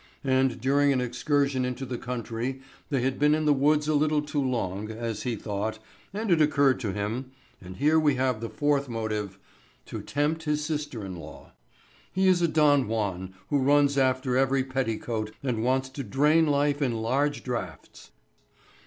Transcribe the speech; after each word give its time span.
And 0.23 0.59
during 0.59 0.91
an 0.91 0.99
excursion 0.99 1.63
into 1.63 1.85
the 1.85 1.99
country 1.99 2.59
they 2.89 3.01
had 3.03 3.19
been 3.19 3.35
in 3.35 3.45
the 3.45 3.53
woods 3.53 3.87
a 3.87 3.93
little 3.93 4.23
too 4.23 4.41
long, 4.43 4.89
as 4.89 5.21
he 5.21 5.35
thought, 5.35 5.77
and 6.11 6.31
it 6.31 6.41
occurred 6.41 6.79
to 6.79 6.91
him 6.91 7.29
and 7.61 7.75
here 7.77 7.99
we 7.99 8.15
have 8.15 8.41
the 8.41 8.49
fourth 8.49 8.89
motive 8.89 9.37
to 9.85 10.01
tempt 10.01 10.41
his 10.45 10.65
sister 10.65 11.05
in 11.05 11.17
law. 11.17 11.51
He 12.11 12.27
is 12.27 12.41
a 12.41 12.47
Don 12.47 12.87
Juan 12.87 13.35
who 13.49 13.59
runs 13.59 13.95
after 13.95 14.35
every 14.35 14.63
petticoat 14.63 15.35
and 15.43 15.63
wants 15.63 15.87
to 15.89 16.03
drain 16.03 16.47
life 16.47 16.81
in 16.81 16.97
large 17.03 17.43
draughts. 17.43 18.09